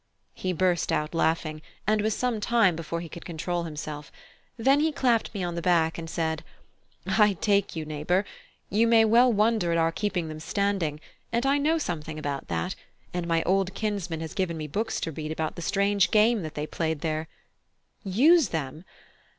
He 0.33 0.51
burst 0.51 0.91
out 0.91 1.13
laughing, 1.13 1.61
and 1.85 2.01
was 2.01 2.15
some 2.15 2.39
time 2.39 2.75
before 2.75 3.01
he 3.01 3.07
could 3.07 3.23
control 3.23 3.65
himself; 3.65 4.11
then 4.57 4.79
he 4.79 4.91
clapped 4.91 5.31
me 5.31 5.43
on 5.43 5.53
the 5.53 5.61
back 5.61 5.99
and 5.99 6.09
said: 6.09 6.43
"I 7.05 7.33
take 7.33 7.75
you, 7.75 7.85
neighbour; 7.85 8.25
you 8.67 8.87
may 8.87 9.05
well 9.05 9.31
wonder 9.31 9.71
at 9.71 9.77
our 9.77 9.91
keeping 9.91 10.27
them 10.27 10.39
standing, 10.39 10.99
and 11.31 11.45
I 11.45 11.59
know 11.59 11.77
something 11.77 12.17
about 12.17 12.47
that, 12.47 12.73
and 13.13 13.27
my 13.27 13.43
old 13.43 13.75
kinsman 13.75 14.21
has 14.21 14.33
given 14.33 14.57
me 14.57 14.65
books 14.65 14.99
to 15.01 15.11
read 15.11 15.31
about 15.31 15.55
the 15.55 15.61
strange 15.61 16.09
game 16.09 16.41
that 16.41 16.55
they 16.55 16.65
played 16.65 17.01
there. 17.01 17.27
Use 18.03 18.47
them! 18.49 18.83